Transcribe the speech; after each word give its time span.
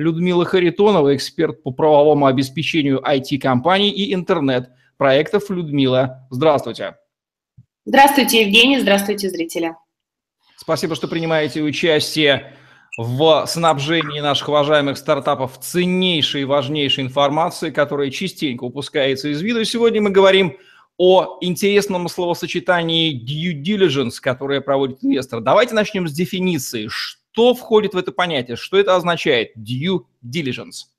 Людмила 0.00 0.46
Харитонова, 0.46 1.14
эксперт 1.14 1.62
по 1.62 1.72
правовому 1.72 2.24
обеспечению 2.24 3.02
IT-компаний 3.06 3.90
и 3.90 4.14
интернет-проектов. 4.14 5.50
Людмила, 5.50 6.26
здравствуйте. 6.30 6.96
Здравствуйте, 7.84 8.40
Евгений, 8.40 8.80
здравствуйте, 8.80 9.28
зрители. 9.28 9.74
Спасибо, 10.56 10.94
что 10.94 11.06
принимаете 11.06 11.60
участие 11.62 12.54
в 12.96 13.44
снабжении 13.46 14.20
наших 14.20 14.48
уважаемых 14.48 14.96
стартапов 14.96 15.60
ценнейшей 15.60 16.42
и 16.42 16.46
важнейшей 16.46 17.04
информацией, 17.04 17.70
которая 17.70 18.10
частенько 18.10 18.64
упускается 18.64 19.28
из 19.28 19.42
виду. 19.42 19.62
сегодня 19.64 20.00
мы 20.00 20.08
говорим 20.08 20.56
о 20.96 21.36
интересном 21.42 22.08
словосочетании 22.08 23.12
due 23.12 23.62
diligence, 23.62 24.14
которое 24.18 24.62
проводит 24.62 25.04
инвестор. 25.04 25.42
Давайте 25.42 25.74
начнем 25.74 26.08
с 26.08 26.12
дефиниции. 26.12 26.88
Что 26.88 27.19
входит 27.34 27.94
в 27.94 27.98
это 27.98 28.12
понятие? 28.12 28.56
Что 28.56 28.78
это 28.78 28.96
означает? 28.96 29.56
Due 29.56 30.00
diligence. 30.24 30.90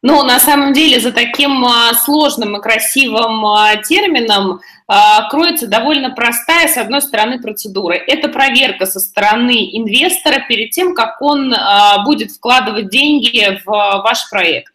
Ну, 0.00 0.22
на 0.22 0.38
самом 0.38 0.72
деле, 0.72 1.00
за 1.00 1.10
таким 1.12 1.64
а, 1.64 1.92
сложным 1.94 2.56
и 2.56 2.62
красивым 2.62 3.44
а, 3.44 3.76
термином 3.76 4.60
а, 4.86 5.28
кроется 5.28 5.66
довольно 5.66 6.10
простая, 6.10 6.68
с 6.68 6.76
одной 6.76 7.02
стороны, 7.02 7.40
процедура. 7.40 7.94
Это 7.94 8.28
проверка 8.28 8.86
со 8.86 9.00
стороны 9.00 9.76
инвестора 9.76 10.44
перед 10.48 10.70
тем, 10.70 10.94
как 10.94 11.20
он 11.20 11.52
будет 12.04 12.30
вкладывать 12.30 12.90
деньги 12.90 13.60
в 13.64 13.66
ваш 13.66 14.30
проект. 14.30 14.72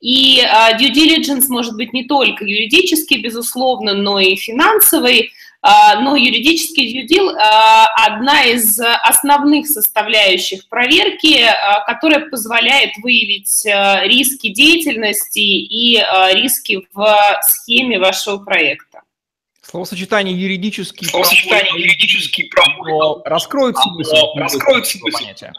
И 0.00 0.40
due 0.78 0.92
diligence 0.92 1.44
может 1.48 1.76
быть 1.76 1.92
не 1.92 2.04
только 2.04 2.44
юридический, 2.44 3.22
безусловно, 3.22 3.94
но 3.94 4.18
и 4.18 4.34
финансовый. 4.34 5.30
А, 5.66 5.98
но 5.98 6.14
юридический 6.14 7.06
deal 7.06 7.34
а,– 7.38 7.86
одна 8.06 8.44
из 8.44 8.78
основных 8.78 9.66
составляющих 9.66 10.68
проверки, 10.68 11.40
а, 11.42 11.80
которая 11.86 12.28
позволяет 12.28 12.90
выявить 13.02 13.64
риски 13.64 14.50
деятельности 14.50 15.38
и 15.38 15.98
риски 16.34 16.86
в 16.92 17.40
схеме 17.46 17.98
вашего 17.98 18.44
проекта. 18.44 19.00
Словосочетание 19.62 20.38
юридический 20.38 21.06
Словосочетание 21.06 21.82
юридический 21.82 22.50
правовой 22.50 23.22
раскроет 23.24 23.78
смысл, 23.78 24.34
раскроет 24.36 24.86
смысл 24.86 25.18
понятия. 25.18 25.54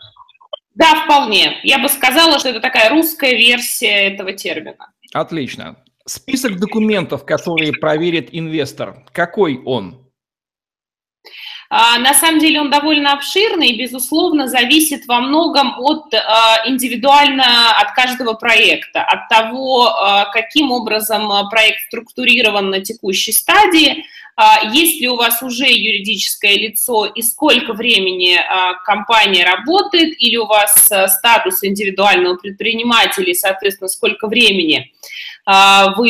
Да, 0.76 1.04
вполне. 1.06 1.60
Я 1.64 1.80
бы 1.80 1.90
сказала, 1.90 2.38
что 2.38 2.50
это 2.50 2.60
такая 2.60 2.92
русская 2.92 3.36
версия 3.36 4.10
этого 4.10 4.34
термина. 4.34 4.92
Отлично. 5.14 5.78
Список 6.08 6.60
документов, 6.60 7.26
которые 7.26 7.74
проверит 7.74 8.30
инвестор, 8.32 9.04
какой 9.12 9.60
он? 9.66 10.06
А, 11.70 11.98
на 11.98 12.14
самом 12.14 12.40
деле 12.40 12.62
он 12.62 12.70
довольно 12.70 13.14
обширный 13.14 13.70
и, 13.70 13.80
безусловно, 13.80 14.48
зависит 14.48 15.08
во 15.08 15.20
многом 15.20 15.80
от 15.80 16.14
а, 16.14 16.62
индивидуально 16.68 17.72
от 17.80 17.94
каждого 17.94 18.34
проекта, 18.34 19.02
от 19.02 19.28
того, 19.30 19.88
а, 19.88 20.26
каким 20.26 20.72
образом 20.72 21.28
проект 21.50 21.82
структурирован 21.88 22.70
на 22.70 22.82
текущей 22.82 23.32
стадии, 23.32 24.06
есть 24.74 25.00
ли 25.00 25.08
у 25.08 25.16
вас 25.16 25.42
уже 25.42 25.66
юридическое 25.66 26.56
лицо 26.56 27.06
и 27.06 27.22
сколько 27.22 27.74
времени 27.74 28.38
компания 28.84 29.46
работает, 29.46 30.16
или 30.20 30.36
у 30.36 30.46
вас 30.46 30.90
статус 31.08 31.64
индивидуального 31.64 32.36
предпринимателя, 32.36 33.32
и, 33.32 33.34
соответственно, 33.34 33.88
сколько 33.88 34.28
времени 34.28 34.92
а, 35.46 35.94
вы 35.96 36.10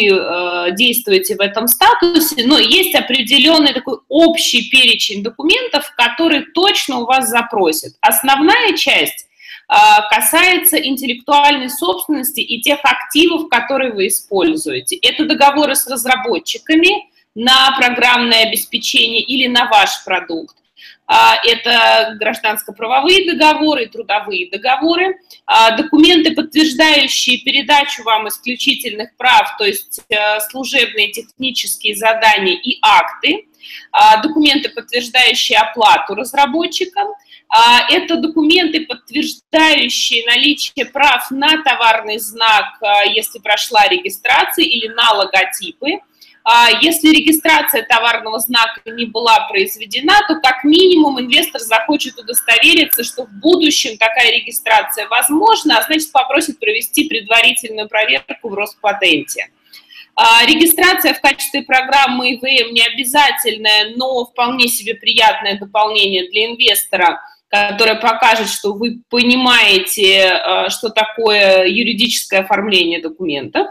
действуете 0.76 1.36
в 1.36 1.42
этом 1.42 1.68
статусе, 1.68 2.46
но 2.46 2.58
есть 2.58 2.96
определенный 2.96 3.74
такой 3.74 3.98
общий 4.08 4.70
перечень 4.70 5.24
документов, 5.24 5.92
которые 5.96 6.46
точно 6.54 7.00
у 7.00 7.06
вас 7.06 7.30
запросят. 7.30 7.94
Основная 8.02 8.76
часть 8.76 9.28
а, 9.68 10.08
касается 10.10 10.78
интеллектуальной 10.78 11.70
собственности 11.70 12.40
и 12.40 12.62
тех 12.62 12.80
активов, 12.84 13.50
которые 13.50 13.92
вы 13.94 14.08
используете. 14.08 14.96
Это 14.98 15.26
договоры 15.26 15.76
с 15.76 15.88
разработчиками 15.88 17.10
на 17.36 17.72
программное 17.78 18.48
обеспечение 18.48 19.22
или 19.22 19.48
на 19.48 19.66
ваш 19.66 20.04
продукт. 20.04 20.56
А, 21.08 21.36
это 21.44 22.16
гражданско-правовые 22.20 23.32
договоры 23.32 23.86
трудовые 23.88 24.50
договоры, 24.50 25.20
а, 25.46 25.78
документы, 25.78 26.34
подтверждающие 26.34 27.40
передачу 27.40 28.04
вам 28.04 28.28
исключительных 28.28 29.16
прав, 29.16 29.56
то 29.58 29.66
есть 29.66 30.02
э, 30.10 30.40
служебные 30.50 31.12
технические 31.12 31.96
задания 31.96 32.56
и 32.56 32.80
акты, 32.82 33.46
а, 33.92 34.18
документы, 34.24 34.70
подтверждающие 34.70 35.60
оплату 35.60 36.16
разработчикам, 36.16 37.10
это 37.92 38.18
документы, 38.18 38.86
подтверждающие 38.88 40.26
наличие 40.26 40.86
прав 40.86 41.30
на 41.30 41.62
товарный 41.64 42.18
знак, 42.18 42.82
если 43.14 43.38
прошла 43.38 43.88
регистрация, 43.88 44.66
или 44.66 44.88
на 44.88 45.14
логотипы, 45.14 46.00
если 46.82 47.10
регистрация 47.10 47.84
товарного 47.84 48.40
знака 48.40 48.82
не 48.86 49.06
была 49.06 49.48
произведена, 49.50 50.14
то 50.28 50.40
как 50.42 50.64
минимум 50.64 51.20
инвестор 51.20 51.60
захочет 51.60 52.20
удостовериться, 52.20 53.04
что 53.04 53.26
в 53.26 53.32
будущем 53.32 53.98
такая 53.98 54.32
регистрация 54.32 55.08
возможна, 55.08 55.80
а 55.80 55.84
значит 55.84 56.12
попросит 56.12 56.60
провести 56.60 57.10
предварительную 57.10 57.88
проверку 57.90 58.50
в 58.50 58.54
Роспатенте. 58.54 59.50
А, 60.16 60.46
регистрация 60.46 61.14
в 61.14 61.20
качестве 61.20 61.64
программы 61.64 62.36
ИВМ 62.36 62.74
не 62.74 62.82
обязательная, 62.82 63.96
но 63.96 64.26
вполне 64.26 64.68
себе 64.68 64.96
приятное 64.96 65.60
дополнение 65.60 66.30
для 66.30 66.46
инвестора, 66.46 67.22
которое 67.50 67.96
покажет, 67.96 68.50
что 68.50 68.74
вы 68.74 69.02
понимаете, 69.10 70.28
а, 70.28 70.70
что 70.70 70.90
такое 70.90 71.66
юридическое 71.66 72.42
оформление 72.42 73.02
документов. 73.02 73.68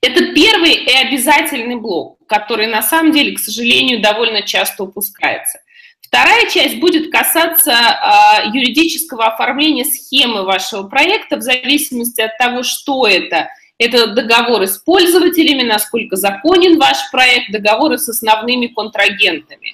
Это 0.00 0.32
первый 0.34 0.74
и 0.74 0.90
обязательный 0.90 1.76
блок, 1.76 2.18
который 2.26 2.66
на 2.66 2.82
самом 2.82 3.12
деле, 3.12 3.34
к 3.34 3.38
сожалению, 3.38 4.00
довольно 4.00 4.42
часто 4.42 4.84
упускается. 4.84 5.60
Вторая 6.00 6.48
часть 6.48 6.78
будет 6.78 7.10
касаться 7.10 7.72
э, 7.72 8.48
юридического 8.54 9.26
оформления 9.26 9.84
схемы 9.84 10.44
вашего 10.44 10.84
проекта 10.84 11.36
в 11.36 11.42
зависимости 11.42 12.20
от 12.20 12.36
того, 12.38 12.62
что 12.62 13.06
это. 13.06 13.48
Это 13.76 14.06
договоры 14.06 14.68
с 14.68 14.78
пользователями, 14.78 15.62
насколько 15.62 16.14
законен 16.14 16.78
ваш 16.78 16.96
проект, 17.10 17.50
договоры 17.50 17.98
с 17.98 18.08
основными 18.08 18.68
контрагентами 18.68 19.73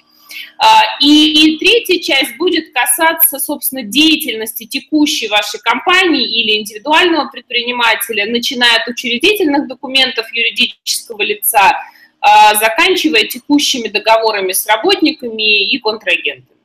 а, 0.57 0.81
и 1.01 1.57
третья 1.59 1.99
часть 1.99 2.37
будет 2.37 2.73
касаться, 2.73 3.39
собственно, 3.39 3.83
деятельности 3.83 4.65
текущей 4.65 5.27
вашей 5.27 5.59
компании 5.59 6.25
или 6.25 6.59
индивидуального 6.59 7.29
предпринимателя, 7.29 8.25
начиная 8.25 8.77
от 8.81 8.87
учредительных 8.87 9.67
документов 9.67 10.25
юридического 10.33 11.21
лица, 11.21 11.73
а, 12.19 12.55
заканчивая 12.55 13.23
текущими 13.23 13.87
договорами 13.87 14.51
с 14.51 14.65
работниками 14.67 15.65
и 15.65 15.79
контрагентами. 15.79 16.60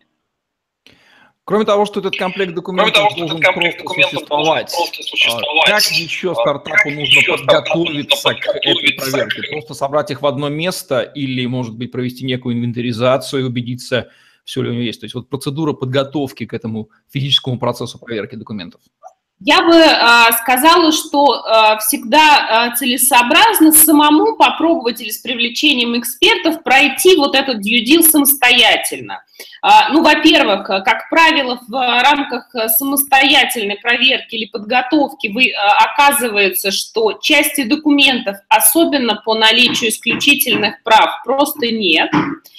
Кроме 1.47 1.65
того, 1.65 1.87
что 1.87 2.01
этот 2.01 2.17
комплект 2.17 2.55
документов 2.55 2.93
того, 2.93 3.15
должен 3.17 3.41
комплект 3.41 3.81
просто 3.85 4.09
существовать, 4.09 4.73
просто 4.77 5.03
существовать, 5.05 5.67
как 5.69 5.83
еще 5.93 6.35
стартапу 6.35 6.71
как 6.71 6.85
нужно 6.87 7.03
еще 7.03 7.37
подготовиться 7.37 8.35
к 8.35 8.47
этой 8.49 8.93
проверке? 8.95 9.43
Просто 9.53 9.75
собрать 9.75 10.11
их 10.11 10.23
в 10.23 10.27
одно 10.27 10.49
место 10.49 11.03
или, 11.03 11.47
может 11.47 11.77
быть, 11.77 11.93
провести 11.93 12.25
некую 12.25 12.57
инвентаризацию 12.57 13.43
и 13.43 13.45
убедиться, 13.45 14.11
все 14.45 14.63
ли 14.63 14.71
у 14.71 14.73
него 14.73 14.83
есть? 14.83 14.99
То 14.99 15.05
есть 15.05 15.15
вот 15.15 15.29
процедура 15.29 15.73
подготовки 15.73 16.47
к 16.47 16.53
этому 16.53 16.91
физическому 17.13 17.61
процессу 17.61 18.01
проверки 18.01 18.35
документов. 18.35 18.81
Я 19.41 19.63
бы 19.63 19.75
э, 19.75 20.33
сказала, 20.43 20.93
что 20.93 21.45
э, 21.45 21.79
всегда 21.81 22.71
э, 22.73 22.77
целесообразно 22.77 23.71
самому 23.71 24.35
попробовать 24.35 25.03
или 25.03 25.11
с 25.11 25.19
привлечением 25.19 25.99
экспертов 25.99 26.63
пройти 26.63 27.17
вот 27.17 27.37
этот 27.37 27.59
deal 27.59 28.03
самостоятельно. 28.03 29.23
Э, 29.67 29.93
ну, 29.93 30.03
во-первых, 30.03 30.67
как 30.67 31.09
правило, 31.11 31.59
в 31.67 32.03
рамках 32.03 32.55
самостоятельной 32.69 33.77
проверки 33.77 34.37
или 34.37 34.47
подготовки 34.47 35.29
вы, 35.29 35.49
э, 35.49 35.55
оказывается, 35.55 36.71
что 36.71 37.15
части 37.15 37.65
документов, 37.65 38.37
особенно 38.49 39.17
по 39.17 39.35
наличию 39.35 39.91
исключительных 39.91 40.83
прав, 40.85 41.23
просто 41.25 41.67
нет. 41.73 42.11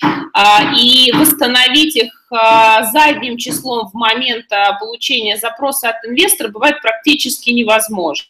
Э, 0.04 0.74
и 0.75 1.12
восстановить 1.13 1.95
их 1.95 2.18
Э, 2.30 2.83
задним 2.92 3.38
числом 3.38 3.88
в 3.88 3.94
момент 3.94 4.51
э, 4.51 4.77
получения 4.80 5.38
запроса 5.38 5.89
от 5.89 6.06
инвестора 6.06 6.50
бывает 6.50 6.81
практически 6.81 7.51
невозможно. 7.51 8.27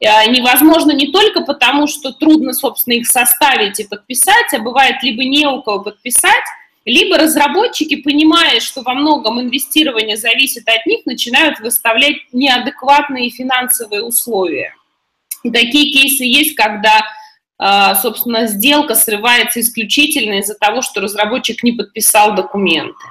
невозможно 0.00 0.90
не 0.90 1.12
только 1.12 1.42
потому, 1.42 1.86
что 1.86 2.12
трудно, 2.12 2.52
собственно, 2.52 2.94
их 2.94 3.06
составить 3.06 3.78
и 3.78 3.86
подписать, 3.86 4.52
а 4.52 4.58
бывает 4.58 5.00
либо 5.04 5.22
не 5.22 5.46
у 5.46 5.62
кого 5.62 5.84
подписать, 5.84 6.44
либо 6.84 7.18
разработчики, 7.18 7.96
понимая, 7.96 8.60
что 8.60 8.82
во 8.82 8.94
многом 8.94 9.40
инвестирование 9.40 10.16
зависит 10.16 10.68
от 10.68 10.84
них, 10.86 11.06
начинают 11.06 11.60
выставлять 11.60 12.16
неадекватные 12.32 13.30
финансовые 13.30 14.02
условия. 14.02 14.74
И 15.42 15.50
такие 15.50 15.92
кейсы 15.92 16.24
есть, 16.24 16.54
когда, 16.54 17.02
а, 17.58 17.94
собственно, 17.94 18.46
сделка 18.46 18.94
срывается 18.94 19.60
исключительно 19.60 20.40
из-за 20.40 20.54
того, 20.54 20.82
что 20.82 21.00
разработчик 21.00 21.62
не 21.62 21.72
подписал 21.72 22.34
документы. 22.34 23.04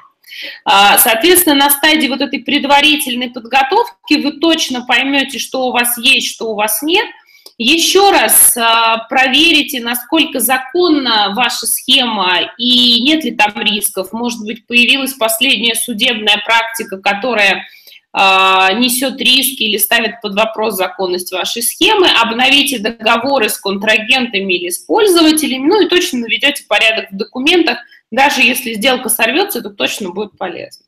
А, 0.65 0.97
соответственно, 0.97 1.56
на 1.56 1.69
стадии 1.69 2.07
вот 2.07 2.21
этой 2.21 2.39
предварительной 2.39 3.29
подготовки 3.29 4.15
вы 4.21 4.33
точно 4.33 4.85
поймете, 4.85 5.39
что 5.39 5.68
у 5.68 5.71
вас 5.71 5.97
есть, 5.97 6.27
что 6.27 6.51
у 6.51 6.56
вас 6.56 6.81
нет– 6.81 7.06
еще 7.63 8.09
раз 8.11 8.55
а, 8.57 9.05
проверите, 9.09 9.81
насколько 9.81 10.39
законна 10.39 11.33
ваша 11.35 11.67
схема 11.67 12.39
и 12.57 13.01
нет 13.03 13.23
ли 13.23 13.31
там 13.31 13.53
рисков. 13.61 14.13
Может 14.13 14.41
быть, 14.41 14.65
появилась 14.65 15.13
последняя 15.13 15.75
судебная 15.75 16.41
практика, 16.43 16.97
которая 16.97 17.65
а, 18.13 18.73
несет 18.73 19.21
риски 19.21 19.63
или 19.63 19.77
ставит 19.77 20.21
под 20.21 20.35
вопрос 20.35 20.75
законность 20.75 21.31
вашей 21.31 21.61
схемы, 21.61 22.07
обновите 22.09 22.79
договоры 22.79 23.47
с 23.47 23.57
контрагентами 23.57 24.53
или 24.53 24.69
с 24.69 24.79
пользователями, 24.79 25.67
ну 25.67 25.85
и 25.85 25.87
точно 25.87 26.19
наведете 26.19 26.65
порядок 26.67 27.11
в 27.11 27.15
документах. 27.15 27.77
Даже 28.11 28.41
если 28.41 28.73
сделка 28.73 29.07
сорвется, 29.07 29.59
это 29.59 29.69
точно 29.69 30.09
будет 30.09 30.37
полезно. 30.37 30.85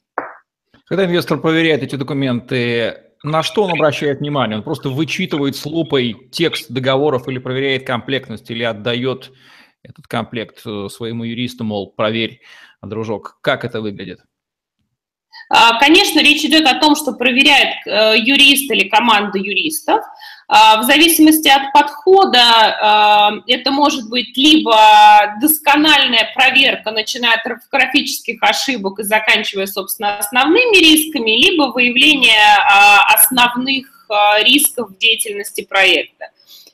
Когда 0.85 1.05
инвестор 1.05 1.39
проверяет 1.39 1.83
эти 1.83 1.95
документы, 1.95 2.97
на 3.23 3.41
что 3.41 3.63
он 3.63 3.71
обращает 3.71 4.19
внимание? 4.19 4.57
Он 4.57 4.63
просто 4.63 4.89
вычитывает 4.89 5.55
с 5.55 5.65
лупой 5.65 6.29
текст 6.31 6.69
договоров 6.69 7.27
или 7.27 7.39
проверяет 7.39 7.87
комплектность, 7.87 8.51
или 8.51 8.63
отдает 8.63 9.31
этот 9.81 10.07
комплект 10.07 10.61
э, 10.65 10.87
своему 10.89 11.23
юристу, 11.23 11.63
мол, 11.63 11.91
проверь, 11.91 12.41
дружок, 12.81 13.37
как 13.41 13.65
это 13.65 13.81
выглядит? 13.81 14.19
А, 15.49 15.77
конечно, 15.79 16.19
речь 16.19 16.43
идет 16.43 16.65
о 16.65 16.79
том, 16.79 16.95
что 16.95 17.13
проверяет 17.13 17.75
э, 17.85 18.15
юрист 18.17 18.71
или 18.71 18.87
команда 18.87 19.37
юристов. 19.37 20.01
А, 20.47 20.81
в 20.81 20.83
зависимости 20.85 21.47
от 21.47 21.71
подхода 21.71 22.39
а, 22.39 23.31
это 23.47 23.71
может 23.71 24.09
быть 24.09 24.35
либо 24.35 25.35
доскональная 25.41 26.31
проверка, 26.35 26.91
начиная 26.91 27.35
от 27.35 27.45
орфографических 27.45 28.41
ошибок 28.41 28.99
и 28.99 29.03
заканчивая, 29.03 29.67
собственно, 29.67 30.17
основными 30.17 30.77
рисками, 30.77 31.31
либо 31.31 31.71
выявление 31.71 32.57
основных 33.15 33.87
рисков 34.43 34.89
в 34.91 34.97
деятельности 34.97 35.63
проекта. 35.63 36.27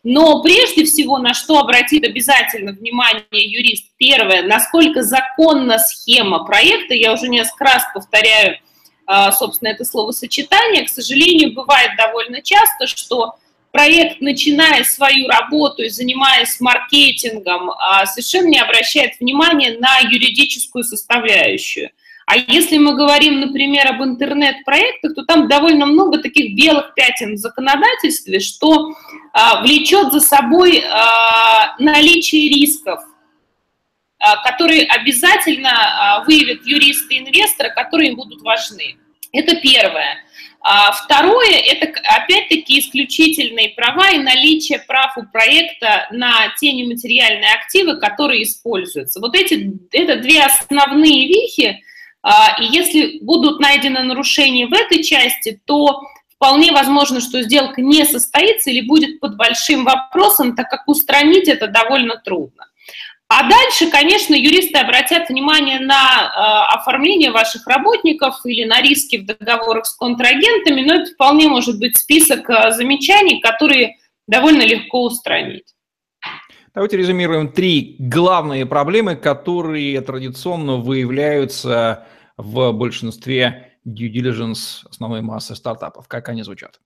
Но 0.03 0.41
прежде 0.41 0.85
всего, 0.85 1.17
на 1.17 1.33
что 1.33 1.59
обратит 1.59 2.05
обязательно 2.05 2.71
внимание 2.71 3.23
юрист, 3.31 3.85
первое, 3.97 4.43
насколько 4.43 5.03
законна 5.03 5.77
схема 5.77 6.45
проекта, 6.45 6.93
я 6.93 7.13
уже 7.13 7.27
несколько 7.27 7.65
раз 7.65 7.83
повторяю, 7.93 8.57
а, 9.05 9.31
собственно, 9.31 9.69
это 9.69 9.83
словосочетание, 9.83 10.85
к 10.85 10.89
сожалению, 10.89 11.53
бывает 11.53 11.91
довольно 11.97 12.41
часто, 12.41 12.87
что 12.87 13.35
проект, 13.71 14.21
начиная 14.21 14.83
свою 14.83 15.27
работу 15.27 15.83
и 15.83 15.89
занимаясь 15.89 16.59
маркетингом, 16.59 17.71
а, 17.71 18.05
совершенно 18.05 18.47
не 18.47 18.59
обращает 18.59 19.19
внимания 19.19 19.77
на 19.79 19.99
юридическую 19.99 20.83
составляющую. 20.83 21.91
А 22.25 22.37
если 22.37 22.77
мы 22.77 22.95
говорим, 22.95 23.39
например, 23.39 23.87
об 23.87 24.03
интернет-проектах, 24.03 25.15
то 25.15 25.25
там 25.25 25.47
довольно 25.47 25.87
много 25.87 26.19
таких 26.19 26.55
белых 26.55 26.93
пятен 26.93 27.33
в 27.33 27.37
законодательстве, 27.37 28.39
что 28.39 28.93
а, 29.33 29.61
влечет 29.63 30.11
за 30.11 30.19
собой 30.19 30.83
а, 30.85 31.75
наличие 31.79 32.49
рисков, 32.49 32.99
а, 34.19 34.43
которые 34.43 34.83
обязательно 34.85 35.71
а, 35.71 36.23
выявят 36.23 36.65
юристы 36.65 37.15
и 37.15 37.19
инвесторы, 37.19 37.71
которые 37.73 38.09
им 38.09 38.15
будут 38.15 38.41
важны. 38.41 38.97
Это 39.31 39.55
первое. 39.55 40.23
А 40.61 40.91
второе– 40.91 41.57
это, 41.67 41.93
опять-таки, 42.03 42.79
исключительные 42.79 43.69
права 43.69 44.09
и 44.11 44.17
наличие 44.17 44.79
прав 44.79 45.17
у 45.17 45.23
проекта 45.23 46.07
на 46.11 46.53
те 46.59 46.73
нематериальные 46.73 47.53
активы, 47.53 47.97
которые 47.97 48.43
используются. 48.43 49.21
Вот 49.21 49.35
эти, 49.35 49.71
это 49.91 50.17
две 50.17 50.43
основные 50.43 51.27
вехи, 51.27 51.81
а, 52.21 52.61
и 52.61 52.65
если 52.65 53.19
будут 53.21 53.59
найдены 53.61 54.03
нарушения 54.03 54.67
в 54.67 54.73
этой 54.73 55.01
части, 55.01 55.61
то 55.65 56.01
вполне 56.35 56.71
возможно, 56.71 57.21
что 57.21 57.41
сделка 57.41 57.81
не 57.81 58.05
состоится 58.05 58.69
или 58.69 58.81
будет 58.81 59.19
под 59.19 59.37
большим 59.37 59.85
вопросом, 59.85 60.55
так 60.55 60.69
как 60.69 60.87
устранить 60.87 61.47
это 61.47 61.67
довольно 61.67 62.17
трудно. 62.17 62.68
А 63.31 63.47
дальше, 63.47 63.91
конечно, 63.91 64.33
юристы 64.33 64.79
обратят 64.79 65.29
внимание 65.29 65.79
на 65.79 65.93
э, 65.93 66.75
оформление 66.75 67.31
ваших 67.31 67.67
работников 67.67 68.43
или 68.43 68.65
на 68.65 68.81
риски 68.81 69.17
в 69.17 69.25
договорах 69.27 69.85
с 69.85 69.95
контрагентами, 69.95 70.81
но 70.81 70.95
это 70.95 71.11
вполне 71.11 71.47
может 71.47 71.79
быть 71.79 71.95
список 71.95 72.49
э, 72.49 72.71
замечаний, 72.71 73.39
которые 73.39 73.97
довольно 74.27 74.63
легко 74.63 75.03
устранить. 75.03 75.75
Давайте 76.73 76.97
резюмируем 76.97 77.51
три 77.51 77.97
главные 77.99 78.65
проблемы, 78.65 79.15
которые 79.15 80.01
традиционно 80.01 80.77
выявляются 80.77 82.07
в 82.35 82.71
большинстве 82.71 83.77
due 83.87 84.11
diligence 84.11 84.87
основной 84.89 85.21
массы 85.21 85.55
стартапов. 85.55 86.07
Как 86.07 86.29
они 86.29 86.41
звучат? 86.41 86.79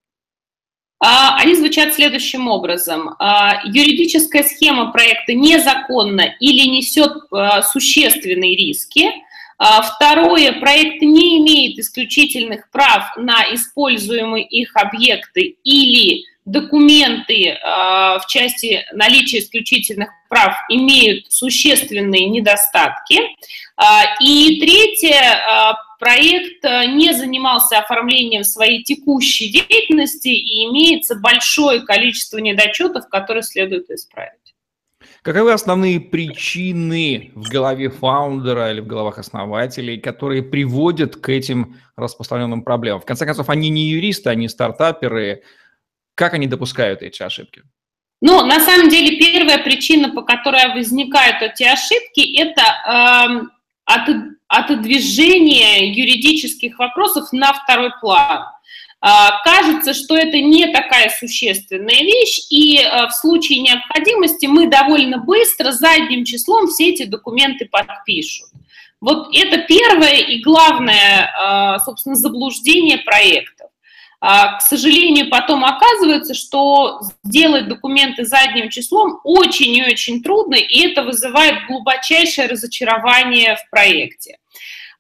А, 1.06 1.36
они 1.36 1.54
звучат 1.56 1.94
следующим 1.94 2.48
образом. 2.48 3.16
А, 3.20 3.60
юридическая 3.66 4.42
схема 4.44 4.92
проекта 4.94 5.34
незаконна 5.34 6.34
или 6.40 6.66
несет 6.70 7.12
а, 7.30 7.62
существенные 7.62 8.56
риски. 8.56 9.12
Второе, 9.96 10.52
проект 10.54 11.02
не 11.02 11.38
имеет 11.38 11.78
исключительных 11.78 12.70
прав 12.72 13.16
на 13.16 13.44
используемые 13.54 14.44
их 14.44 14.76
объекты 14.76 15.58
или 15.64 16.26
документы 16.44 17.58
в 17.64 18.24
части 18.28 18.84
наличия 18.92 19.40
исключительных 19.40 20.10
прав 20.28 20.56
имеют 20.70 21.32
существенные 21.32 22.26
недостатки. 22.26 23.22
И 24.22 24.60
третье, 24.60 25.78
проект 26.04 26.66
э, 26.66 26.86
не 26.88 27.14
занимался 27.14 27.80
оформлением 27.80 28.44
своей 28.44 28.84
текущей 28.84 29.50
деятельности 29.50 30.28
и 30.28 30.66
имеется 30.66 31.16
большое 31.16 31.82
количество 31.82 32.40
недочетов, 32.40 33.08
которые 33.10 33.44
следует 33.44 33.89
исправить. 33.89 34.56
Каковы 35.22 35.54
основные 35.54 36.01
причины 36.01 37.32
в 37.36 37.48
голове 37.50 37.89
фаундера 37.89 38.72
или 38.72 38.82
в 38.82 38.88
головах 38.88 39.18
основателей, 39.18 39.98
которые 39.98 40.44
приводят 40.44 41.16
к 41.16 41.30
этим 41.30 41.80
распространенным 41.96 42.63
проблемам? 42.63 43.00
В 43.00 43.06
конце 43.06 43.25
концов, 43.25 43.50
они 43.50 43.70
не 43.70 43.89
юристы, 43.89 44.30
они 44.30 44.50
стартаперы. 44.50 45.44
Как 46.16 46.34
они 46.34 46.48
допускают 46.48 47.01
эти 47.01 47.24
ошибки? 47.24 47.63
Ну, 48.20 48.46
на 48.46 48.60
самом 48.60 48.89
деле, 48.89 49.18
первая 49.18 49.63
причина, 49.63 50.10
по 50.10 50.24
которой 50.24 50.74
возникают 50.74 51.42
эти 51.42 51.63
ошибки, 51.63 52.38
это 52.38 52.62
э, 52.62 53.63
от, 53.86 54.10
отодвижение 54.53 55.91
юридических 55.91 56.77
вопросов 56.77 57.31
на 57.31 57.53
второй 57.53 57.91
план. 58.00 58.45
А, 59.01 59.41
кажется, 59.43 59.93
что 59.93 60.15
это 60.15 60.39
не 60.39 60.67
такая 60.67 61.10
существенная 61.10 62.01
вещь, 62.01 62.39
и 62.50 62.79
а, 62.81 63.07
в 63.07 63.13
случае 63.13 63.60
необходимости 63.60 64.45
мы 64.45 64.67
довольно 64.67 65.17
быстро 65.17 65.72
задним 65.72 66.24
числом 66.24 66.67
все 66.67 66.91
эти 66.91 67.03
документы 67.03 67.67
подпишут. 67.69 68.48
Вот 69.01 69.36
это 69.36 69.57
первое 69.57 70.19
и 70.19 70.41
главное, 70.41 71.33
а, 71.38 71.79
собственно, 71.79 72.15
заблуждение 72.15 73.00
проектов. 73.00 73.52
К 74.25 74.62
сожалению, 74.62 75.30
потом 75.30 75.65
оказывается, 75.65 76.34
что 76.34 77.01
сделать 77.24 77.68
документы 77.68 78.24
задним 78.24 78.70
числом 78.70 79.20
очень 79.25 79.75
и 79.75 79.84
очень 79.84 80.24
трудно, 80.24 80.56
и 80.56 80.88
это 80.88 81.03
вызывает 81.03 81.68
глубочайшее 81.68 82.48
разочарование 82.48 83.58
в 83.58 83.70
проекте. 83.70 84.38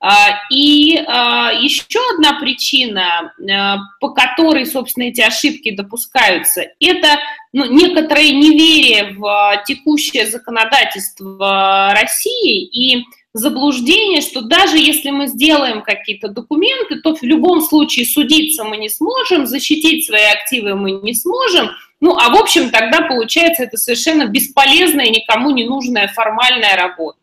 А, 0.05 0.41
и 0.49 1.01
а, 1.07 1.53
еще 1.53 1.99
одна 2.15 2.37
причина, 2.37 3.31
а, 3.49 3.77
по 4.01 4.09
которой, 4.09 4.65
собственно, 4.65 5.05
эти 5.05 5.21
ошибки 5.21 5.71
допускаются, 5.71 6.63
это 6.81 7.19
ну, 7.53 7.71
некоторое 7.71 8.31
неверие 8.31 9.13
в 9.17 9.63
текущее 9.65 10.27
законодательство 10.27 11.93
России 11.95 12.65
и 12.65 13.05
заблуждение, 13.33 14.21
что 14.21 14.41
даже 14.41 14.77
если 14.77 15.09
мы 15.09 15.27
сделаем 15.27 15.81
какие-то 15.81 16.29
документы, 16.29 17.01
то 17.01 17.15
в 17.15 17.23
любом 17.23 17.61
случае 17.61 18.05
судиться 18.05 18.63
мы 18.63 18.77
не 18.77 18.89
сможем, 18.89 19.47
защитить 19.47 20.05
свои 20.05 20.23
активы 20.23 20.75
мы 20.75 20.91
не 20.91 21.13
сможем. 21.13 21.69
Ну, 21.99 22.17
а 22.17 22.29
в 22.29 22.35
общем, 22.35 22.69
тогда 22.69 23.01
получается 23.01 23.63
это 23.63 23.77
совершенно 23.77 24.27
бесполезная, 24.27 25.09
никому 25.09 25.51
не 25.51 25.67
нужная 25.67 26.07
формальная 26.09 26.75
работа. 26.75 27.19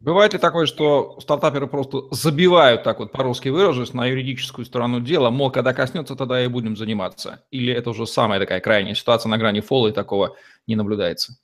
Бывает 0.00 0.32
ли 0.32 0.40
такое, 0.40 0.66
что 0.66 1.20
стартаперы 1.20 1.68
просто 1.68 2.08
забивают, 2.10 2.82
так 2.82 2.98
вот 2.98 3.12
по-русски 3.12 3.50
выражусь, 3.50 3.94
на 3.94 4.06
юридическую 4.06 4.64
сторону 4.64 5.00
дела, 5.00 5.30
мол, 5.30 5.52
когда 5.52 5.72
коснется, 5.72 6.16
тогда 6.16 6.44
и 6.44 6.48
будем 6.48 6.76
заниматься? 6.76 7.44
Или 7.52 7.72
это 7.72 7.90
уже 7.90 8.08
самая 8.08 8.40
такая 8.40 8.60
крайняя 8.60 8.96
ситуация 8.96 9.30
на 9.30 9.38
грани 9.38 9.60
фола, 9.60 9.88
и 9.88 9.92
такого 9.92 10.36
не 10.66 10.74
наблюдается? 10.74 11.36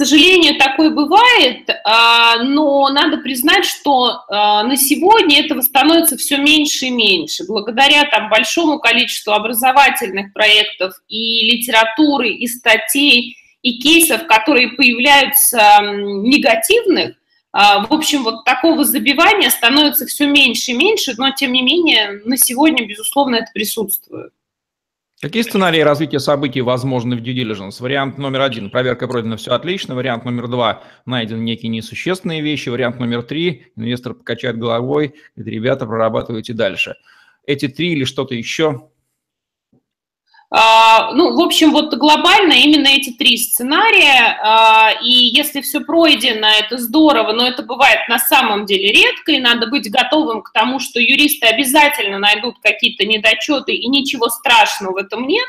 Сожалению, 0.00 0.56
такое 0.56 0.88
бывает, 0.88 1.68
а, 1.84 2.42
но 2.42 2.88
надо 2.88 3.18
признать, 3.18 3.66
что 3.66 4.22
а, 4.30 4.62
на 4.62 4.78
сегодня 4.78 5.44
этого 5.44 5.60
становится 5.60 6.16
все 6.16 6.38
меньше 6.38 6.86
и 6.86 6.90
меньше. 6.90 7.44
Благодаря 7.46 8.04
там, 8.04 8.30
большому 8.30 8.78
количеству 8.78 9.32
образовательных 9.32 10.32
проектов 10.32 10.94
и 11.06 11.44
литературы, 11.52 12.30
и 12.30 12.46
статей, 12.46 13.36
и 13.60 13.78
кейсов, 13.78 14.26
которые 14.26 14.68
появляются 14.68 15.60
негативных, 15.82 17.16
а, 17.52 17.86
в 17.86 17.92
общем, 17.92 18.22
вот 18.22 18.46
такого 18.46 18.86
забивания 18.86 19.50
становится 19.50 20.06
все 20.06 20.26
меньше 20.26 20.70
и 20.70 20.76
меньше, 20.78 21.12
но 21.18 21.30
тем 21.32 21.52
не 21.52 21.60
менее 21.60 22.22
на 22.24 22.38
сегодня, 22.38 22.86
безусловно, 22.86 23.36
это 23.36 23.50
присутствует. 23.52 24.32
Какие 25.20 25.42
сценарии 25.42 25.80
развития 25.80 26.18
событий 26.18 26.62
возможны 26.62 27.14
в 27.14 27.20
due 27.20 27.34
diligence? 27.34 27.82
Вариант 27.82 28.16
номер 28.16 28.40
один– 28.40 28.70
проверка 28.70 29.06
пройдена, 29.06 29.36
все 29.36 29.50
отлично. 29.50 29.94
Вариант 29.94 30.24
номер 30.24 30.48
два– 30.48 30.82
найдены 31.04 31.42
некие 31.42 31.68
несущественные 31.68 32.40
вещи. 32.40 32.70
Вариант 32.70 32.98
номер 32.98 33.22
три– 33.22 33.66
инвестор 33.76 34.14
покачает 34.14 34.56
головой, 34.58 35.14
говорит, 35.36 35.54
ребята, 35.54 35.84
прорабатывайте 35.84 36.54
дальше. 36.54 36.94
Эти 37.46 37.68
три 37.68 37.92
или 37.92 38.04
что-то 38.04 38.34
еще? 38.34 38.88
А, 40.52 41.12
ну, 41.12 41.36
в 41.36 41.40
общем, 41.40 41.70
вот 41.70 41.94
глобально 41.94 42.54
именно 42.54 42.88
эти 42.88 43.10
три 43.10 43.36
сценария, 43.38 44.36
а, 44.42 44.90
и 45.00 45.08
если 45.08 45.60
все 45.60 45.80
пройдено, 45.80 46.48
это 46.48 46.76
здорово, 46.76 47.32
но 47.32 47.46
это 47.46 47.62
бывает 47.62 48.00
на 48.08 48.18
самом 48.18 48.66
деле 48.66 48.90
редко, 48.90 49.30
и 49.30 49.38
надо 49.38 49.68
быть 49.68 49.88
готовым 49.88 50.42
к 50.42 50.52
тому, 50.52 50.80
что 50.80 50.98
юристы 50.98 51.46
обязательно 51.46 52.18
найдут 52.18 52.56
какие-то 52.60 53.06
недочеты, 53.06 53.74
и 53.74 53.86
ничего 53.86 54.28
страшного 54.28 54.94
в 54.94 54.96
этом 54.96 55.28
нет, 55.28 55.46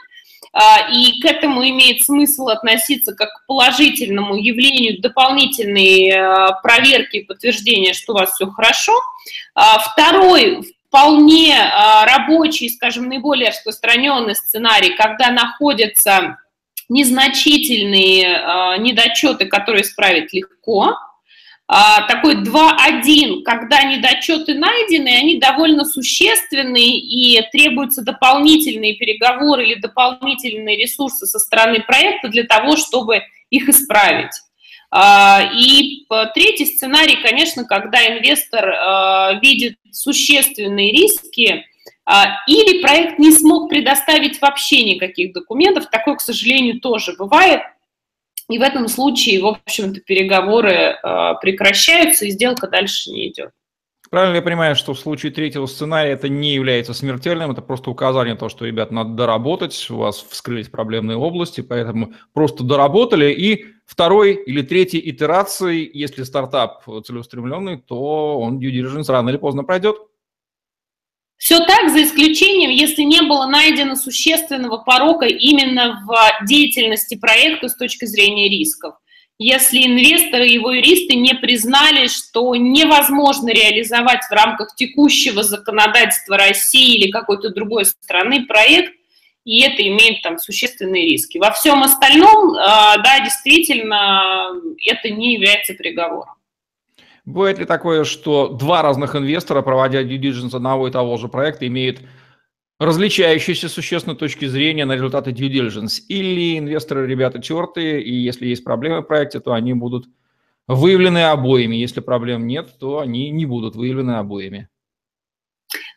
а, 0.53 0.91
и 0.91 1.19
к 1.19 1.25
этому 1.25 1.67
имеет 1.67 2.03
смысл 2.03 2.49
относиться 2.49 3.15
как 3.15 3.29
к 3.29 3.47
положительному 3.47 4.35
явлению 4.35 5.01
дополнительной 5.01 6.11
проверки 6.61 7.17
и 7.17 7.23
подтверждения, 7.23 7.93
что 7.93 8.13
у 8.13 8.17
вас 8.17 8.33
все 8.33 8.45
хорошо. 8.51 8.93
Второй, 9.93 10.75
вполне 10.91 11.55
а, 11.55 12.05
рабочий, 12.05 12.69
скажем, 12.69 13.07
наиболее 13.07 13.49
распространенный 13.49 14.35
сценарий, 14.35 14.93
когда 14.95 15.31
находятся 15.31 16.37
незначительные 16.89 18.35
а, 18.35 18.77
недочеты, 18.77 19.45
которые 19.45 19.83
исправить 19.83 20.33
легко. 20.33 20.97
А, 21.65 22.05
такой 22.07 22.43
2-1, 22.43 23.43
когда 23.43 23.83
недочеты 23.83 24.53
найдены, 24.55 25.07
они 25.17 25.39
довольно 25.39 25.85
существенные 25.85 26.99
и 26.99 27.41
требуются 27.53 28.01
дополнительные 28.01 28.95
переговоры 28.95 29.65
или 29.65 29.75
дополнительные 29.75 30.75
ресурсы 30.75 31.25
со 31.25 31.39
стороны 31.39 31.81
проекта 31.81 32.27
для 32.27 32.43
того, 32.43 32.75
чтобы 32.75 33.21
их 33.49 33.69
исправить. 33.69 34.33
А, 34.93 35.49
и 35.55 36.05
третий 36.33 36.65
сценарий, 36.65 37.15
конечно, 37.23 37.63
когда 37.63 38.05
инвестор 38.05 38.69
а, 38.69 39.39
видит 39.41 39.77
существенные 39.89 40.91
риски, 40.91 41.65
а, 42.05 42.25
или 42.45 42.81
проект 42.81 43.17
не 43.17 43.31
смог 43.31 43.69
предоставить 43.69 44.41
вообще 44.41 44.83
никаких 44.83 45.31
документов, 45.31 45.89
такое, 45.89 46.15
к 46.15 46.21
сожалению, 46.21 46.81
тоже 46.81 47.13
бывает. 47.13 47.61
И 48.49 48.57
в 48.57 48.61
этом 48.61 48.89
случае, 48.89 49.41
в 49.41 49.47
общем-то, 49.47 50.01
переговоры 50.01 50.99
прекращаются, 51.41 52.25
и 52.25 52.31
сделка 52.31 52.67
дальше 52.67 53.09
не 53.11 53.29
идет. 53.29 53.51
Правильно 54.11 54.35
я 54.35 54.41
понимаю, 54.41 54.75
что 54.75 54.93
в 54.93 54.99
случае 54.99 55.31
третьего 55.31 55.65
сценария 55.67 56.11
это 56.11 56.27
не 56.27 56.53
является 56.53 56.93
смертельным, 56.93 57.51
это 57.51 57.61
просто 57.61 57.89
указание 57.89 58.35
того, 58.35 58.49
что, 58.49 58.65
ребят, 58.65 58.91
надо 58.91 59.11
доработать, 59.11 59.89
у 59.89 59.95
вас 59.95 60.21
вскрылись 60.29 60.67
проблемные 60.67 61.15
области, 61.15 61.61
поэтому 61.61 62.13
просто 62.33 62.65
доработали. 62.65 63.31
И 63.31 63.67
второй 63.85 64.33
или 64.33 64.63
третьей 64.63 65.09
итерации, 65.09 65.89
если 65.93 66.23
стартап 66.23 66.83
целеустремленный, 67.05 67.77
то 67.77 68.37
он 68.37 68.59
due 68.59 68.73
diligence 68.73 69.09
рано 69.09 69.29
или 69.29 69.37
поздно 69.37 69.63
пройдет. 69.63 69.95
Все 71.37 71.65
так, 71.65 71.89
за 71.89 72.03
исключением, 72.03 72.69
если 72.69 73.03
не 73.03 73.21
было 73.21 73.45
найдено 73.45 73.95
существенного 73.95 74.79
порока 74.79 75.25
именно 75.25 76.03
в 76.05 76.45
деятельности 76.45 77.15
проекта 77.15 77.69
с 77.69 77.77
точки 77.77 78.03
зрения 78.03 78.49
рисков 78.49 78.95
если 79.43 79.79
инвесторы 79.79 80.47
и 80.47 80.53
его 80.53 80.71
юристы 80.71 81.15
не 81.15 81.33
признали, 81.33 82.05
что 82.05 82.55
невозможно 82.55 83.49
реализовать 83.49 84.23
в 84.29 84.31
рамках 84.31 84.75
текущего 84.75 85.41
законодательства 85.41 86.37
России 86.37 86.97
или 86.97 87.09
какой-то 87.09 87.49
другой 87.49 87.85
страны 87.85 88.45
проект, 88.45 88.93
и 89.43 89.63
это 89.63 89.81
имеет 89.81 90.21
там 90.21 90.37
существенные 90.37 91.05
риски. 91.07 91.39
Во 91.39 91.49
всем 91.49 91.81
остальном, 91.81 92.53
а, 92.53 92.97
да, 92.97 93.19
действительно, 93.21 94.51
это 94.85 95.09
не 95.09 95.33
является 95.33 95.73
приговором. 95.73 96.35
Бывает 97.25 97.57
ли 97.57 97.65
такое, 97.65 98.03
что 98.03 98.47
два 98.47 98.83
разных 98.83 99.15
инвестора, 99.15 99.63
проводя 99.63 100.03
due 100.03 100.19
diligence 100.19 100.55
одного 100.55 100.87
и 100.87 100.91
того 100.91 101.17
же 101.17 101.27
проекта, 101.27 101.65
имеют 101.65 102.01
различающиеся 102.81 103.69
существенно 103.69 104.15
точки 104.15 104.45
зрения 104.45 104.85
на 104.85 104.93
результаты 104.93 105.29
due 105.29 105.49
diligence. 105.49 105.99
Или 106.09 106.57
инвесторы, 106.57 107.05
ребята, 107.05 107.37
тертые, 107.37 108.01
и 108.01 108.11
если 108.11 108.47
есть 108.47 108.63
проблемы 108.63 109.01
в 109.01 109.03
проекте, 109.03 109.39
то 109.39 109.53
они 109.53 109.75
будут 109.75 110.07
выявлены 110.67 111.25
обоими. 111.25 111.75
Если 111.75 111.99
проблем 111.99 112.47
нет, 112.47 112.69
то 112.79 112.99
они 112.99 113.29
не 113.29 113.45
будут 113.45 113.75
выявлены 113.75 114.13
обоими. 114.13 114.67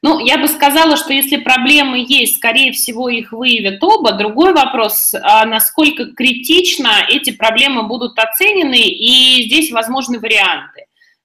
Ну, 0.02 0.18
я 0.18 0.36
бы 0.36 0.46
сказала, 0.46 0.98
что 0.98 1.14
если 1.14 1.38
проблемы 1.38 2.04
есть, 2.06 2.36
скорее 2.36 2.72
всего, 2.72 3.08
их 3.08 3.32
выявят 3.32 3.82
оба. 3.82 4.12
Другой 4.12 4.52
вопрос, 4.52 5.14
а 5.14 5.46
насколько 5.46 6.12
критично 6.12 6.90
эти 7.08 7.32
проблемы 7.32 7.88
будут 7.88 8.18
оценены, 8.18 8.78
и 8.78 9.44
здесь 9.46 9.72
возможны 9.72 10.20
варианты. 10.20 10.84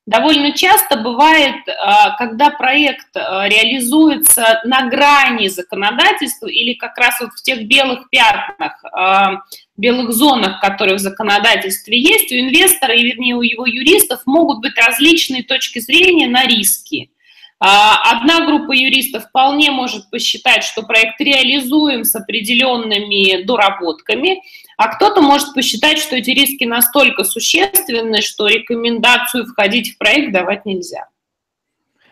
Довольно 0.10 0.54
часто 0.54 0.98
бывает, 0.98 1.58
а, 1.68 2.18
когда 2.18 2.50
проект 2.50 3.16
а, 3.16 3.48
реализуется 3.48 4.60
на 4.64 4.90
грани 4.90 5.50
законодательства 5.50 6.48
или 6.48 6.74
как 6.74 6.98
раз 6.98 7.22
вот 7.22 7.30
в 7.34 7.44
тех 7.44 7.68
белых 7.68 8.10
пятнах, 8.10 8.84
а, 8.92 9.44
белых 9.78 10.12
зонах, 10.12 10.62
которые 10.62 10.96
в 10.96 11.00
законодательстве 11.00 12.02
есть, 12.02 12.32
у 12.32 12.36
инвестора, 12.36 12.96
и 12.96 13.04
вернее 13.04 13.36
у 13.36 13.44
его 13.44 13.68
юристов 13.68 14.22
могут 14.26 14.62
быть 14.62 14.76
различные 14.76 15.44
точки 15.44 15.78
зрения 15.78 16.28
на 16.28 16.44
риски. 16.48 17.12
Одна 17.60 18.46
группа 18.46 18.72
юристов 18.72 19.26
вполне 19.26 19.70
может 19.70 20.10
посчитать, 20.10 20.64
что 20.64 20.84
проект 20.84 21.20
реализуем 21.20 22.06
с 22.06 22.16
определенными 22.16 23.44
доработками, 23.44 24.42
а 24.80 24.88
кто-то 24.96 25.22
может 25.22 25.54
посчитать, 25.54 26.00
что 26.00 26.16
эти 26.16 26.30
риски 26.30 26.64
настолько 26.64 27.26
существенны, 27.26 28.22
что 28.22 28.48
рекомендацию 28.48 29.46
входить 29.46 29.94
в 29.94 29.98
проект 29.98 30.32
давать 30.32 30.66
нельзя. 30.66 31.10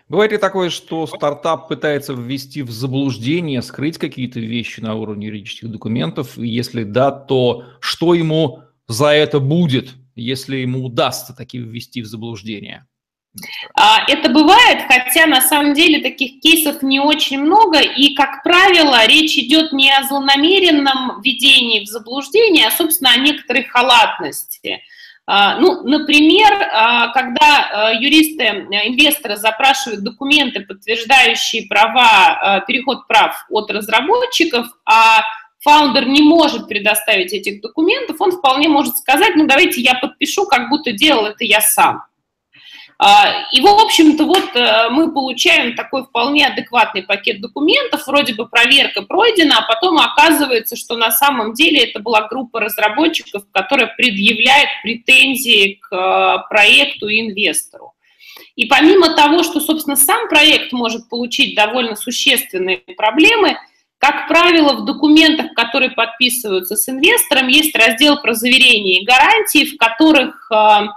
Бывает 0.10 0.34
ли 0.34 0.38
такое, 0.38 0.70
что 0.70 1.08
стартап 1.08 1.70
пытается 1.70 2.12
ввести 2.12 2.64
в 2.64 2.70
заблуждение, 2.70 3.62
скрыть 3.62 3.98
какие-то 3.98 4.42
вещи 4.42 4.82
на 4.82 4.96
уровне 4.96 5.28
юридических 5.28 5.72
документов? 5.72 6.38
И 6.38 6.46
если 6.46 6.84
да, 6.84 7.10
то 7.10 7.64
что 7.80 8.14
ему 8.14 8.64
за 8.90 9.12
это 9.12 9.40
будет, 9.40 9.94
если 10.16 10.58
ему 10.58 10.84
удастся 10.84 11.34
таки 11.34 11.60
ввести 11.60 12.02
в 12.02 12.06
заблуждение? 12.06 12.86
А, 13.76 14.00
это 14.08 14.30
бывает, 14.30 14.86
хотя 14.88 15.26
на 15.28 15.42
самом 15.42 15.74
деле 15.74 16.02
таких 16.02 16.40
кейсов 16.42 16.82
не 16.82 17.00
очень 17.00 17.40
много, 17.40 17.80
и, 17.80 18.16
как 18.16 18.44
правило, 18.44 19.06
речь 19.06 19.38
идет 19.38 19.74
не 19.74 19.92
о 19.92 20.04
злонамеренном 20.04 21.22
введении 21.22 21.86
в 21.86 21.88
заблуждение, 21.88 22.68
а, 22.68 22.72
собственно, 22.72 23.12
о 23.12 23.18
некоторой 23.18 23.64
халатности. 23.64 24.82
А, 25.28 25.60
ну, 25.60 25.84
например, 25.84 26.54
а, 26.72 27.10
когда 27.10 27.92
юристы, 28.00 28.44
инвесторы 28.46 29.36
запрашивают 29.36 30.04
документы, 30.04 30.62
подтверждающие 30.62 31.68
права, 31.68 32.64
переход 32.68 33.08
прав 33.08 33.46
от 33.50 33.70
разработчиков, 33.70 34.68
а 34.86 35.22
фаундер 35.60 36.08
не 36.08 36.22
может 36.22 36.68
предоставить 36.68 37.34
этих 37.34 37.62
документов, 37.62 38.16
он 38.20 38.32
вполне 38.32 38.70
может 38.70 38.98
сказать, 38.98 39.36
ну, 39.36 39.48
давайте 39.48 39.82
я 39.82 39.96
подпишу, 39.96 40.46
как 40.46 40.70
будто 40.70 40.94
делал 40.94 41.26
это 41.26 41.44
я 41.44 41.62
сам. 41.62 42.04
А, 43.00 43.46
и, 43.52 43.62
в 43.62 43.68
общем-то, 43.68 44.24
вот 44.24 44.56
э, 44.56 44.90
мы 44.90 45.12
получаем 45.12 45.76
такой 45.76 46.04
вполне 46.04 46.48
адекватный 46.48 47.04
пакет 47.04 47.42
документов, 47.42 48.08
вроде 48.08 48.34
бы 48.34 48.48
проверка 48.48 49.04
пройдена, 49.04 49.60
а 49.60 49.68
потом 49.68 50.00
оказывается, 50.00 50.76
что 50.76 50.98
на 50.98 51.12
самом 51.12 51.54
деле 51.54 51.84
это 51.84 52.00
была 52.00 52.28
группа 52.28 52.60
разработчиков, 52.60 53.44
которая 53.52 53.94
предъявляет 53.96 54.70
претензии 54.82 55.80
к 55.80 55.96
э, 55.96 56.50
проекту 56.50 57.08
и 57.08 57.22
инвестору. 57.22 57.94
И 58.56 58.66
помимо 58.66 59.16
того, 59.16 59.44
что, 59.44 59.60
собственно, 59.60 59.96
сам 59.96 60.28
проект 60.28 60.72
может 60.72 61.08
получить 61.08 61.56
довольно 61.56 61.96
существенные 61.96 62.78
проблемы, 62.98 63.58
как 64.00 64.28
правило, 64.28 64.74
в 64.74 64.86
документах, 64.86 65.54
которые 65.54 65.92
подписываются 65.92 66.76
с 66.76 66.90
инвестором, 66.90 67.48
есть 67.48 67.76
раздел 67.76 68.20
про 68.22 68.34
заверение 68.34 69.02
и 69.02 69.06
гарантии, 69.06 69.66
в 69.66 69.78
которых 69.78 70.50
э, 70.52 70.88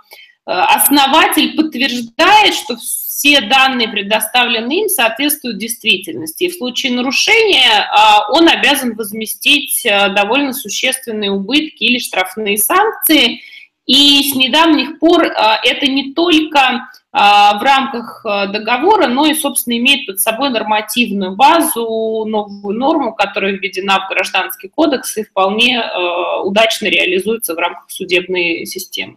основатель 0.51 1.55
подтверждает, 1.57 2.55
что 2.55 2.77
все 3.21 3.43
данные, 3.43 3.89
предоставленные 3.89 4.85
им, 4.85 4.89
соответствуют 4.89 5.59
действительности. 5.59 6.45
И 6.45 6.49
в 6.49 6.55
случае 6.55 6.93
нарушения 6.93 7.87
а, 7.93 8.33
он 8.33 8.49
обязан 8.49 8.97
возместить 8.97 9.85
а, 9.85 10.09
довольно 10.09 10.55
существенные 10.55 11.31
убытки 11.31 11.85
или 11.85 11.99
штрафные 11.99 12.57
санкции. 12.57 13.43
И 13.85 14.31
с 14.31 14.35
недавних 14.35 14.99
пор 14.99 15.27
а, 15.27 15.61
это 15.63 15.87
не 15.87 16.15
только 16.15 16.89
в 17.13 17.61
рамках 17.61 18.25
договора, 18.53 19.09
но 19.09 19.27
и, 19.27 19.35
собственно, 19.35 19.77
имеет 19.79 20.07
под 20.07 20.21
собой 20.21 20.51
нормативную 20.51 21.35
базу, 21.35 22.25
новую 22.25 22.79
норму, 22.79 23.17
которая 23.17 23.51
введена 23.51 24.07
в 24.07 24.09
Гражданский 24.09 24.69
кодекс 24.69 25.17
и 25.17 25.25
вполне 25.25 25.83
удачно 26.45 26.87
реализуется 26.87 27.57
в 27.57 27.59
рамках 27.59 27.91
судебной 27.91 28.65
системы. 28.65 29.17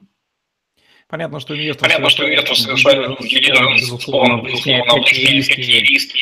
Понятно, 1.13 1.39
что 1.39 1.55
инвестор, 1.55 1.87
Понятно, 1.87 2.09
что 2.09 2.25
инвестор 2.25 2.57
совершает, 2.57 3.19
безусловно, 3.19 4.41
выясняет, 4.41 4.85
какие 4.89 5.27
риски, 5.27 5.61
риски 5.61 6.17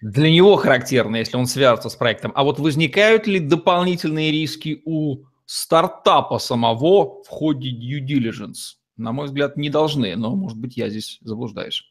для 0.00 0.30
него 0.32 0.56
характерны, 0.56 1.18
если 1.18 1.36
он 1.36 1.46
связывается 1.46 1.90
с 1.90 1.94
проектом. 1.94 2.32
А 2.34 2.42
вот 2.42 2.58
возникают 2.58 3.28
ли 3.28 3.38
дополнительные 3.38 4.32
риски 4.32 4.82
у 4.84 5.26
стартапа 5.46 6.38
самого 6.38 7.22
в 7.22 7.28
ходе 7.28 7.70
due 7.70 8.04
diligence? 8.04 8.78
На 8.96 9.12
мой 9.12 9.26
взгляд, 9.26 9.56
не 9.56 9.70
должны, 9.70 10.16
но, 10.16 10.34
может 10.34 10.58
быть, 10.58 10.76
я 10.76 10.88
здесь 10.88 11.20
заблуждаюсь. 11.20 11.84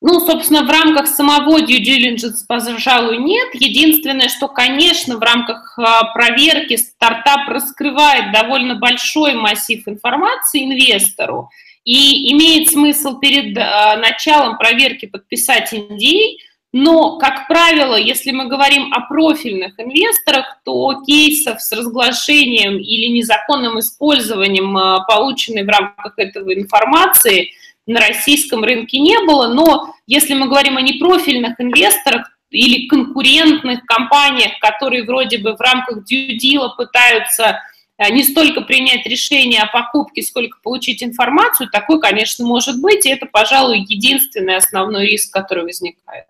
Ну, 0.00 0.20
собственно, 0.20 0.64
в 0.64 0.70
рамках 0.70 1.06
самого 1.06 1.60
due 1.60 1.80
diligence, 1.80 2.44
пожалуй, 2.46 3.18
нет. 3.18 3.48
Единственное, 3.54 4.28
что, 4.28 4.48
конечно, 4.48 5.16
в 5.16 5.22
рамках 5.22 5.78
а, 5.78 6.12
проверки 6.12 6.76
стартап 6.76 7.48
раскрывает 7.48 8.32
довольно 8.32 8.74
большой 8.74 9.32
массив 9.32 9.82
информации 9.88 10.64
инвестору, 10.64 11.48
и 11.84 12.32
имеет 12.32 12.68
смысл 12.68 13.18
перед 13.18 13.56
а, 13.56 13.96
началом 13.96 14.58
проверки 14.58 15.06
подписать 15.06 15.72
NDA, 15.72 16.36
но, 16.72 17.18
как 17.18 17.46
правило, 17.46 17.94
если 17.94 18.32
мы 18.32 18.48
говорим 18.48 18.92
о 18.92 19.02
профильных 19.02 19.78
инвесторах, 19.78 20.58
то 20.64 21.02
кейсов 21.06 21.62
с 21.62 21.72
разглашением 21.72 22.78
или 22.78 23.06
незаконным 23.06 23.78
использованием 23.78 24.76
а, 24.76 25.04
полученной 25.04 25.64
в 25.64 25.68
рамках 25.68 26.18
этого 26.18 26.52
информации– 26.52 27.52
на 27.86 28.00
российском 28.00 28.64
рынке 28.64 28.98
не 28.98 29.18
было, 29.26 29.48
но 29.52 29.94
если 30.06 30.34
мы 30.34 30.48
говорим 30.48 30.76
о 30.76 30.82
непрофильных 30.82 31.60
инвесторах 31.60 32.30
или 32.50 32.86
конкурентных 32.86 33.84
компаниях, 33.84 34.58
которые 34.60 35.04
вроде 35.04 35.38
бы 35.38 35.54
в 35.54 35.60
рамках 35.60 36.04
deal 36.10 36.68
пытаются 36.76 37.58
э, 37.98 38.10
не 38.12 38.22
столько 38.22 38.62
принять 38.62 39.06
решение 39.06 39.60
о 39.62 39.66
покупке, 39.66 40.22
сколько 40.22 40.58
получить 40.62 41.02
информацию, 41.02 41.68
такой, 41.70 42.00
конечно, 42.00 42.46
может 42.46 42.80
быть, 42.80 43.06
и 43.06 43.10
это, 43.10 43.26
пожалуй, 43.26 43.84
единственный 43.88 44.56
основной 44.56 45.06
риск, 45.06 45.32
который 45.32 45.64
возникает. 45.64 46.26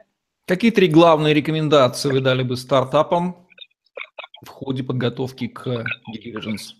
Какие 0.47 0.71
три 0.71 0.89
главные 0.89 1.35
рекомендации 1.35 2.11
вы 2.11 2.21
дали 2.21 2.43
бы 2.43 2.57
стартапам 2.57 3.37
в 4.45 4.49
ходе 4.49 4.83
подготовки 4.83 5.47
к 5.47 5.67
diligence? 5.67 6.75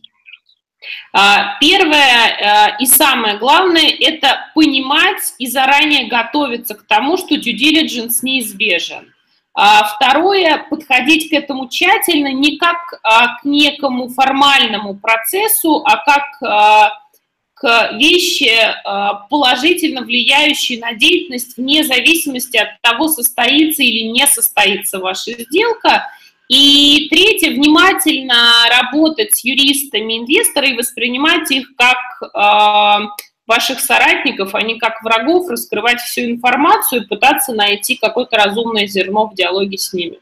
А, 1.13 1.57
первое 1.61 1.97
э, 1.99 2.77
и 2.81 2.87
самое 2.87 3.39
главное– 3.39 3.89
это 4.01 4.51
понимать 4.55 5.35
и 5.39 5.47
заранее 5.47 6.09
готовиться 6.09 6.75
к 6.75 6.87
тому, 6.87 7.17
что 7.17 7.37
due 7.37 7.55
diligence 7.55 8.19
неизбежен. 8.23 9.13
А, 9.55 9.85
второе– 9.85 10.67
подходить 10.71 11.31
к 11.31 11.33
этому 11.33 11.69
тщательно 11.69 12.33
не 12.33 12.57
как 12.57 13.01
а, 13.03 13.37
к 13.37 13.45
некому 13.45 14.09
формальному 14.09 14.95
процессу, 14.97 15.83
а 15.85 15.99
как 16.05 16.93
к 17.57 17.93
вещи, 17.93 18.51
положительно 19.31 20.03
влияющей 20.03 20.81
на 20.81 20.93
деятельность 20.93 21.57
вне 21.57 21.85
зависимости 21.85 22.57
от 22.57 22.81
того, 22.83 23.07
состоится 23.09 23.83
или 23.83 24.09
не 24.09 24.27
состоится 24.27 24.99
ваша 24.99 25.31
сделка– 25.33 26.11
и 26.49 27.09
третье, 27.09 27.51
внимательно 27.51 28.35
работать 28.71 29.35
с 29.35 29.45
юристами 29.45 30.19
инвестора 30.19 30.67
и 30.67 30.77
воспринимать 30.77 31.51
их 31.51 31.69
как 31.77 31.97
э, 32.23 33.07
ваших 33.47 33.81
соратников, 33.81 34.55
а 34.55 34.63
не 34.63 34.79
как 34.79 35.03
врагов, 35.03 35.49
раскрывать 35.49 36.01
всю 36.01 36.23
информацию 36.23 37.03
и 37.03 37.07
пытаться 37.07 37.53
найти 37.53 37.97
какое-то 37.97 38.37
разумное 38.37 38.87
зерно 38.87 39.29
в 39.29 39.35
диалоге 39.35 39.79
с 39.79 39.93
ними. 39.93 40.19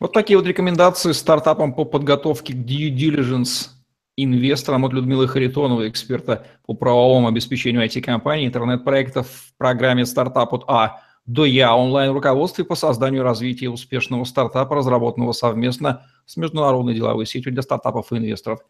Вот 0.00 0.12
такие 0.12 0.36
вот 0.36 0.46
рекомендации 0.46 1.12
стартапам 1.12 1.72
по 1.72 1.84
подготовке 1.84 2.52
к 2.52 2.56
due 2.56 2.90
diligence 2.90 3.70
инвесторам 4.16 4.84
от 4.84 4.92
Людмилы 4.92 5.28
Харитоновой, 5.28 5.88
эксперта 5.88 6.46
по 6.66 6.74
правовому 6.74 7.28
обеспечению 7.28 7.84
IT-компаний, 7.84 8.46
интернет-проектов 8.46 9.28
в 9.28 9.56
программе 9.58 10.06
«Стартап 10.06 10.52
от 10.54 10.64
А» 10.68 11.02
до 11.26 11.44
Я 11.44 11.76
онлайн-руководстве 11.76 12.64
по 12.64 12.76
созданию 12.76 13.22
и 13.22 13.24
развитию 13.24 13.72
успешного 13.72 14.24
стартапа, 14.24 14.76
разработанного 14.76 15.32
совместно 15.32 16.06
с 16.24 16.36
международной 16.36 16.94
деловой 16.94 17.26
сетью 17.26 17.52
для 17.52 17.62
стартапов 17.62 18.12
и 18.12 18.16
инвесторов 18.16 18.60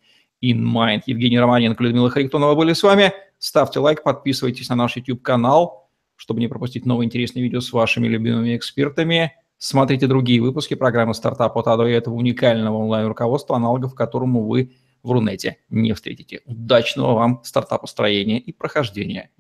InMind. 0.42 1.03
Евгений 1.07 1.38
Романенко, 1.38 1.83
Людмила 1.83 2.11
Харитонова 2.11 2.55
были 2.55 2.73
с 2.73 2.83
вами. 2.83 3.12
Ставьте 3.38 3.79
лайк, 3.79 4.03
подписывайтесь 4.03 4.69
на 4.71 4.77
наш 4.77 4.97
YouTube-канал, 4.97 5.90
чтобы 6.16 6.40
не 6.40 6.49
пропустить 6.49 6.87
новые 6.87 7.07
интересные 7.07 7.42
видео 7.42 7.61
с 7.61 7.73
вашими 7.73 8.09
любимыми 8.09 8.57
экспертами. 8.57 9.35
Смотрите 9.59 10.07
другие 10.07 10.40
выпуски 10.40 10.75
программы 10.75 11.14
«Стартап 11.14 11.57
от 11.57 11.66
А 11.69 11.77
до 11.77 11.87
этого 11.87 12.14
уникального 12.14 12.77
онлайн-руководства, 12.77 13.57
аналогов 13.57 13.95
которому 13.95 14.47
вы 14.47 14.73
в 15.03 15.12
Рунете 15.12 15.59
не 15.71 15.92
встретите. 15.92 16.40
Удачного 16.47 17.14
вам 17.14 17.40
стартапостроения 17.45 18.38
и 18.38 18.53
прохождения. 18.53 19.31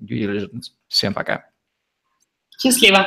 Всем 0.88 1.12
пока! 1.12 1.55
Счастливо! 2.58 3.04